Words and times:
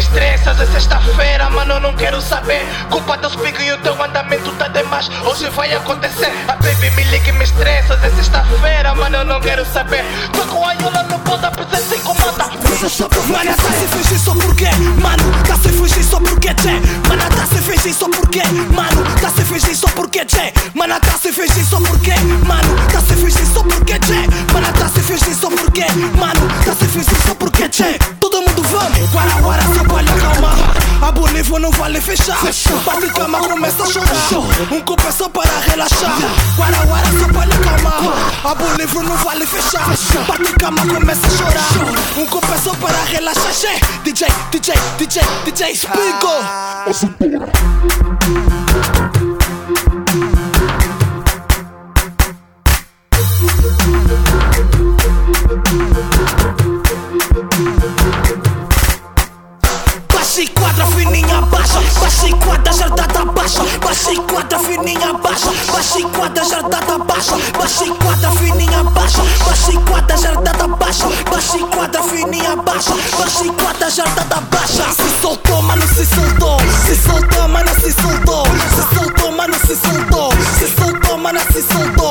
Estressas 0.00 0.58
é 0.58 0.66
sexta-feira, 0.66 1.48
mano, 1.50 1.74
eu 1.74 1.80
não 1.80 1.94
quero 1.94 2.20
saber. 2.20 2.66
Culpa 2.90 3.16
teus 3.18 3.36
pigos 3.36 3.62
e 3.62 3.70
o 3.70 3.78
teu 3.78 4.02
andamento 4.02 4.50
tá 4.52 4.66
demais. 4.66 5.08
Hoje 5.24 5.48
vai 5.50 5.72
acontecer. 5.72 6.32
A 6.48 6.56
baby 6.56 6.90
me 6.96 7.04
liga 7.04 7.28
e 7.28 7.32
me 7.32 7.44
estressa 7.44 7.94
é 8.02 8.10
sexta-feira, 8.10 8.94
mano, 8.94 9.18
eu 9.18 9.24
não 9.24 9.40
quero 9.40 9.64
saber. 9.66 10.02
Tô 10.32 10.40
com 10.46 10.66
a 10.66 10.72
Yola 10.72 11.02
no 11.04 11.18
ponto, 11.20 11.46
a 11.46 11.50
presença 11.50 11.96
incomoda. 11.96 12.44
Mano, 13.28 13.54
tá 13.54 13.72
se 13.72 13.86
fingir 13.88 14.18
só 14.18 14.34
porque, 14.34 14.68
mano, 15.00 15.44
tá 15.46 15.56
se 15.56 15.68
fingir 15.68 16.04
só 16.04 16.18
porque, 16.18 16.54
tchê. 16.54 16.72
Mano, 17.08 17.22
tá 17.36 17.46
se 17.46 17.62
fingir 17.62 17.94
só 17.94 18.08
porque, 18.08 18.42
mano 18.74 18.99
fingir 19.50 19.76
só 19.76 19.88
porque 19.88 20.24
tchê. 20.24 20.52
Mano, 20.74 20.94
tá 21.00 21.18
se 21.18 21.32
fingir 21.32 21.64
só 21.66 21.80
porque 21.80 22.14
Mano, 22.46 22.76
tá 22.92 23.00
se 23.00 23.14
fingir 23.14 23.46
só 23.46 23.62
porque 23.62 23.98
tchê. 23.98 24.26
Mano, 24.52 24.72
tá 24.78 24.88
se 24.88 25.00
fingir 25.00 25.34
só 25.34 25.50
porque 25.50 25.84
Mano, 26.16 26.48
tá 26.64 26.74
se 26.74 26.86
fingir 26.86 27.16
só 27.26 27.34
porque 27.34 27.68
tchê. 27.68 27.98
Todo 28.20 28.40
mundo 28.42 28.62
vamos. 28.62 29.10
Guara, 29.10 29.40
guara, 29.40 29.62
só 29.62 29.84
palha, 29.84 30.12
calma 30.20 30.52
A 31.02 31.10
Bolívia 31.12 31.58
não 31.58 31.70
vale 31.72 32.00
fechar. 32.00 32.38
Bate 32.84 33.08
cama, 33.12 33.40
começa 33.40 33.82
a 33.82 33.86
chorar. 33.86 34.28
Um 34.70 34.80
copo 34.82 35.08
é 35.08 35.12
só 35.12 35.28
para 35.28 35.58
relaxar. 35.66 36.16
Guara, 36.56 36.86
guara, 36.86 37.06
só 37.18 37.32
palha, 37.32 37.58
calma 37.58 37.92
A 38.44 38.54
Bolívia 38.54 39.02
não 39.02 39.16
vale 39.16 39.46
fechar. 39.46 39.88
Bate 40.28 40.52
cama, 40.54 40.86
começa 40.86 41.26
a 41.26 41.30
chorar. 41.30 41.68
Um 42.16 42.26
copo 42.26 42.52
é 42.54 42.58
só 42.58 42.72
para 42.74 43.02
relaxar. 43.04 43.50
DJ, 44.04 44.28
DJ, 44.52 44.74
DJ, 44.98 45.22
DJ 45.44 45.74
Spigo 45.74 46.30
Baixa 60.08 60.40
e 60.40 60.48
quadra 60.48 60.86
fininha 60.86 61.42
baixa 61.42 61.80
Baixa 62.00 62.28
e 62.28 62.34
quadra 62.34 62.72
jardada 62.72 63.24
baixa 63.26 63.62
Baixa 63.84 64.12
e 64.12 64.16
quadra 64.16 64.58
fininha 64.60 65.12
baixa 65.12 65.50
Baixa 65.70 65.98
e 65.98 66.04
quadra 66.04 66.44
jardada 66.44 66.98
baixa 67.04 67.36
Baixa 67.58 67.84
e 67.84 67.90
quadra 67.90 68.30
fininha 68.32 68.82
baixa 68.84 69.22
Baixa 69.44 69.72
e 69.72 69.76
quadra 69.84 70.16
baixa 70.68 71.06
Baixa 71.30 71.56
e 71.56 71.60
quadra 71.60 72.02
fininha 72.02 72.56
baixa 72.56 72.94
Baixa 73.18 73.52
quadra 73.52 73.90
jardada 73.90 74.40
baixa. 74.50 74.84
Se 74.92 75.20
soltou, 75.20 75.62
mano, 75.62 75.86
se 75.86 76.06
soltou 76.06 76.58
Se 76.86 76.96
soltou, 76.96 77.48
mano, 77.48 77.74
se 77.74 77.92
soltou 77.92 78.44
Se 78.74 78.94
soltou, 78.94 79.32
mano, 79.32 79.54
se 79.54 79.76
soltou 79.76 80.32
Se 80.58 80.68
soltou, 80.76 81.18
mano, 81.18 81.40
se 81.52 81.62
soltou 81.62 82.09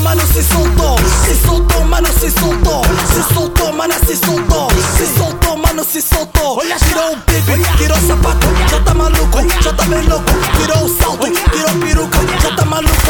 mano, 0.00 0.22
se 0.26 0.42
soltou. 0.42 0.96
Se 1.24 1.34
soltou, 1.46 1.84
mano, 1.84 2.08
se 2.08 2.30
soltou. 2.30 2.82
Se 3.12 3.34
soltou, 3.34 3.72
mano, 3.72 3.94
se 4.06 4.16
soltou. 4.16 4.68
Se 4.96 5.06
soltou, 5.18 5.56
mano, 5.56 5.84
se 5.84 6.02
soltou. 6.02 6.60
Tirou 6.60 7.12
o 7.12 7.16
baby, 7.16 7.62
tirou 7.78 7.96
o 7.96 8.06
sapato, 8.06 8.46
já 8.68 8.80
tá 8.80 8.94
maluco, 8.94 9.38
já 9.62 9.72
tá 9.72 9.84
bem 9.84 10.02
louco. 10.08 10.30
Tirou 10.58 10.84
o 10.84 11.00
salto, 11.00 11.30
tirou 11.50 11.74
peruca, 11.80 12.18
já 12.42 12.56
tá 12.56 12.64
maluco. 12.64 13.00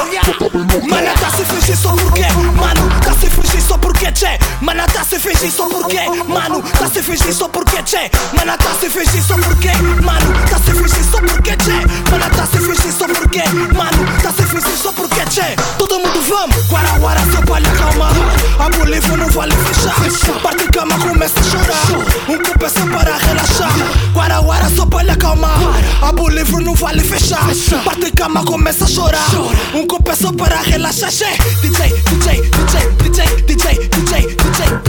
Mana 0.89 1.13
tá 1.15 1.31
se 1.31 1.45
fingir 1.45 1.77
só 1.77 1.91
porque, 1.91 2.27
mano, 2.57 2.89
tá 3.05 3.13
se 3.13 3.31
fingir 3.31 3.63
só 3.63 3.79
porque, 3.79 4.13
tchê. 4.13 4.39
Mana 4.61 4.87
tá 4.87 5.05
se 5.05 5.19
fingir 5.19 5.51
só 5.51 5.69
porque, 5.69 6.01
mano, 6.29 6.63
tá 6.63 6.89
se 6.89 7.03
fingir 7.03 7.35
só 7.35 7.49
porque, 7.49 7.83
tchê. 7.83 8.11
Mana 8.37 8.57
tá 8.57 8.71
se 8.81 8.91
fingir 8.91 9.23
só 9.23 9.35
porque, 9.37 9.73
mano, 10.03 10.33
tá 10.49 10.59
se 10.59 10.73
fingir 10.73 11.05
só 11.11 11.19
porque, 11.21 11.57
tchê. 11.57 12.11
Mana 12.11 12.31
tá 12.31 12.47
se 12.47 12.59
fingir 12.59 12.93
só 12.93 13.07
porque, 13.07 13.43
mano, 13.75 14.00
agora 24.41 24.65
hora 24.65 24.71
só 24.71 24.87
pra 24.87 25.03
lhe 25.03 25.11
acalmar. 25.11 25.59
Abre 26.03 26.23
o 26.23 26.29
livro, 26.29 26.61
não 26.61 26.75
vale 26.75 27.03
fechar. 27.03 27.47
Bate 27.85 28.07
em 28.07 28.13
cama, 28.13 28.45
começa 28.45 28.85
a 28.85 28.89
chorar. 28.89 29.29
Um 29.75 29.87
copo 29.87 30.11
é 30.11 30.17
só 30.17 30.33
para 30.33 30.61
relaxar. 30.63 31.11
Che. 31.11 31.27
DJ, 31.61 31.89
DJ, 32.11 32.43
DJ, 32.51 32.91
DJ, 33.03 33.43
DJ, 33.43 33.89
DJ, 33.89 34.37
DJ. 34.37 34.80